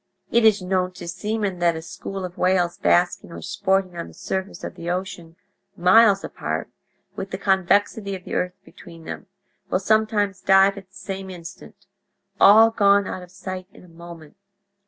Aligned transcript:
"It 0.31 0.43
is 0.45 0.63
known 0.63 0.93
to 0.93 1.07
seamen 1.07 1.59
that 1.59 1.75
a 1.75 1.81
school 1.83 2.25
of 2.25 2.35
whales 2.35 2.79
basking 2.79 3.31
or 3.31 3.43
sporting 3.43 3.95
on 3.95 4.07
the 4.07 4.15
surface 4.15 4.63
of 4.63 4.73
the 4.73 4.89
ocean, 4.89 5.35
miles 5.77 6.23
apart, 6.23 6.71
with 7.15 7.29
the 7.29 7.37
convexity 7.37 8.15
of 8.15 8.23
the 8.23 8.33
earth 8.33 8.55
between 8.65 9.03
them, 9.05 9.27
will 9.69 9.77
sometimes 9.77 10.41
dive 10.41 10.75
at 10.75 10.89
the 10.89 10.95
same 10.95 11.29
instant—all 11.29 12.71
gone 12.71 13.05
out 13.05 13.21
of 13.21 13.29
sight 13.29 13.67
in 13.73 13.83
a 13.83 13.87
moment. 13.87 14.37